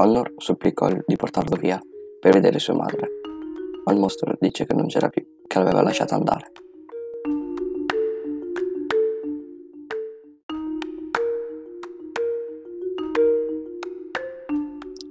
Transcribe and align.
Connor 0.00 0.32
supplicò 0.38 0.88
di 1.04 1.14
portarlo 1.14 1.56
via 1.56 1.78
per 2.18 2.32
vedere 2.32 2.58
sua 2.58 2.72
madre, 2.72 3.06
ma 3.84 3.92
il 3.92 3.98
mostro 3.98 4.34
dice 4.40 4.64
che 4.64 4.72
non 4.72 4.86
c'era 4.86 5.10
più, 5.10 5.22
che 5.46 5.58
l'aveva 5.58 5.82
lasciata 5.82 6.14
andare. 6.14 6.52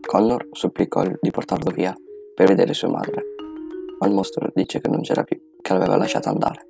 Connor 0.07 0.47
supplicò 0.53 1.03
di 1.21 1.29
portarlo 1.29 1.69
via 1.69 1.95
per 2.33 2.47
vedere 2.47 2.73
sua 2.73 2.89
madre, 2.89 3.23
ma 3.99 4.07
il 4.07 4.13
mostro 4.13 4.49
dice 4.55 4.81
che 4.81 4.89
non 4.89 5.01
c'era 5.01 5.21
più, 5.21 5.39
che 5.61 5.71
l'aveva 5.71 5.97
lasciata 5.97 6.31
andare. 6.31 6.65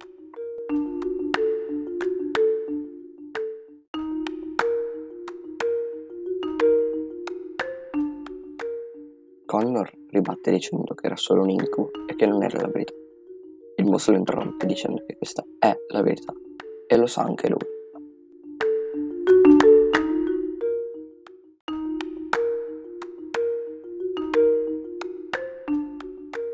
Connor 9.50 9.92
ribatte 10.12 10.52
dicendo 10.52 10.94
che 10.94 11.08
era 11.08 11.16
solo 11.16 11.42
un 11.42 11.50
incubo 11.50 11.90
e 12.08 12.16
che 12.16 12.28
non 12.28 12.44
era 12.44 12.62
la 12.62 12.68
verità. 12.68 12.94
Il 13.78 13.86
mostro 13.86 14.12
lo 14.12 14.20
interrompe 14.20 14.68
dicendo 14.68 15.04
che 15.08 15.18
questa 15.18 15.44
è 15.58 15.76
la 15.88 16.04
verità 16.04 16.32
e 16.86 16.96
lo 16.96 17.08
sa 17.08 17.24
anche 17.24 17.50
lui. 17.50 17.58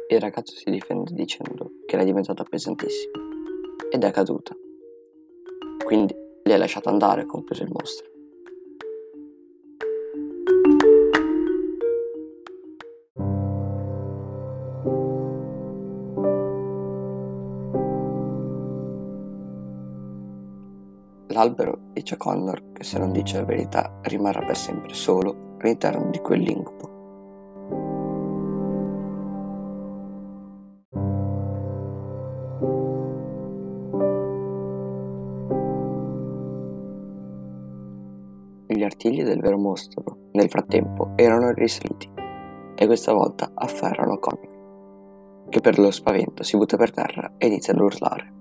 Il 0.07 0.21
ragazzo 0.21 0.55
si 0.55 0.69
difende 0.69 1.11
dicendo 1.11 1.71
che 1.85 1.95
era 1.95 2.05
diventata 2.05 2.45
pesantissima 2.45 3.19
ed 3.89 4.05
è 4.05 4.11
caduta. 4.11 4.55
Quindi 5.83 6.15
li 6.43 6.53
ha 6.53 6.57
lasciato 6.57 6.87
andare, 6.87 7.25
compreso 7.25 7.63
il 7.63 7.71
mostro. 7.73 8.14
L'albero 21.35 21.89
dice 21.91 22.13
a 22.13 22.17
Connor 22.17 22.71
che 22.71 22.85
se 22.85 22.97
non 22.97 23.11
dice 23.11 23.39
la 23.39 23.43
verità 23.43 23.99
rimarrà 24.03 24.45
per 24.45 24.55
sempre 24.55 24.93
solo 24.93 25.57
all'interno 25.59 26.09
di 26.09 26.19
quell'incubo. 26.19 26.93
Gli 38.67 38.83
artigli 38.83 39.23
del 39.23 39.41
vero 39.41 39.57
mostro, 39.57 40.29
nel 40.31 40.49
frattempo, 40.49 41.11
erano 41.17 41.51
risaliti 41.51 42.09
e 42.75 42.85
questa 42.85 43.11
volta 43.11 43.51
afferrano 43.53 44.19
Connor, 44.19 45.49
che 45.49 45.59
per 45.59 45.79
lo 45.79 45.91
spavento 45.91 46.43
si 46.43 46.55
butta 46.55 46.77
per 46.77 46.91
terra 46.91 47.33
e 47.37 47.47
inizia 47.47 47.73
ad 47.73 47.79
urlare. 47.79 48.34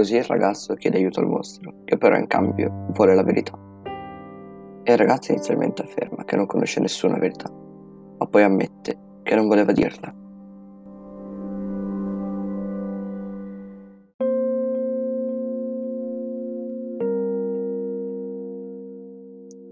Così 0.00 0.16
il 0.16 0.24
ragazzo 0.24 0.76
chiede 0.76 0.96
aiuto 0.96 1.20
al 1.20 1.26
mostro, 1.26 1.74
che 1.84 1.98
però 1.98 2.16
in 2.16 2.26
cambio 2.26 2.86
vuole 2.92 3.14
la 3.14 3.22
verità. 3.22 3.52
E 4.82 4.92
il 4.92 4.96
ragazzo 4.96 5.32
inizialmente 5.32 5.82
afferma 5.82 6.24
che 6.24 6.36
non 6.36 6.46
conosce 6.46 6.80
nessuna 6.80 7.18
verità, 7.18 7.52
ma 8.16 8.26
poi 8.26 8.42
ammette 8.42 8.98
che 9.22 9.34
non 9.34 9.46
voleva 9.46 9.72
dirla. 9.72 10.08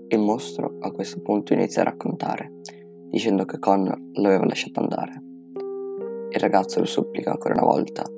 Il 0.08 0.18
mostro 0.18 0.76
a 0.80 0.90
questo 0.90 1.22
punto 1.22 1.54
inizia 1.54 1.80
a 1.80 1.84
raccontare, 1.86 2.52
dicendo 3.08 3.46
che 3.46 3.58
Connor 3.58 3.98
l'aveva 4.16 4.44
lasciato 4.44 4.80
andare. 4.80 5.22
Il 6.28 6.38
ragazzo 6.38 6.80
lo 6.80 6.84
supplica 6.84 7.30
ancora 7.30 7.54
una 7.54 7.64
volta 7.64 8.16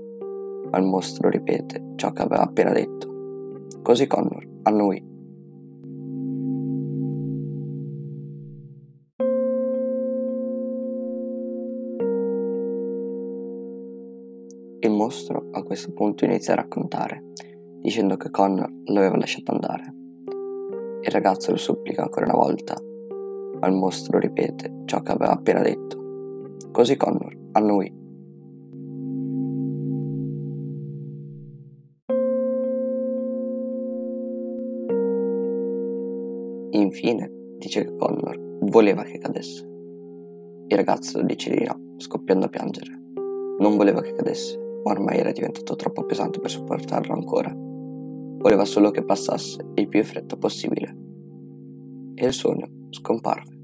ma 0.71 0.79
il 0.79 0.85
mostro 0.85 1.29
ripete 1.29 1.93
ciò 1.97 2.13
che 2.13 2.23
aveva 2.23 2.43
appena 2.43 2.73
detto. 2.73 3.09
Così 3.83 4.07
Connor, 4.07 4.47
noi. 4.71 5.09
Il 14.83 14.91
mostro 14.91 15.49
a 15.53 15.63
questo 15.63 15.93
punto 15.93 16.25
inizia 16.25 16.55
a 16.55 16.57
raccontare, 16.57 17.25
dicendo 17.81 18.17
che 18.17 18.31
Connor 18.31 18.71
l'aveva 18.85 19.17
lasciato 19.17 19.53
andare. 19.53 19.95
Il 21.03 21.11
ragazzo 21.11 21.51
lo 21.51 21.57
supplica 21.57 22.03
ancora 22.03 22.27
una 22.27 22.37
volta, 22.37 22.77
ma 23.61 23.67
il 23.67 23.75
mostro 23.75 24.19
ripete 24.19 24.83
ciò 24.87 25.01
che 25.01 25.13
aveva 25.13 25.33
appena 25.33 25.61
detto. 25.61 26.57
Così 26.71 26.97
Connor, 26.97 27.37
a 27.53 27.61
Infine 36.73 37.31
dice 37.59 37.85
che 37.85 37.97
Connor 37.97 38.59
voleva 38.61 39.03
che 39.03 39.19
cadesse. 39.19 39.65
Il 40.69 40.77
ragazzo 40.77 41.21
dice 41.23 41.51
di 41.51 41.65
no, 41.65 41.95
scoppiando 41.97 42.47
a 42.47 42.49
piangere. 42.49 42.99
Non 43.59 43.77
voleva 43.77 44.01
che 44.01 44.15
cadesse, 44.15 44.57
ma 44.85 44.93
ormai 44.93 45.19
era 45.19 45.33
diventato 45.33 45.75
troppo 45.75 46.05
pesante 46.05 46.39
per 46.39 46.51
sopportarlo 46.51 47.13
ancora. 47.13 47.53
Voleva 47.53 48.65
solo 48.65 48.91
che 48.91 49.05
passasse 49.05 49.67
il 49.75 49.89
più 49.89 49.99
in 49.99 50.05
fretta 50.05 50.37
possibile. 50.37 50.97
E 52.15 52.27
il 52.27 52.33
sogno 52.33 52.69
scomparve. 52.91 53.60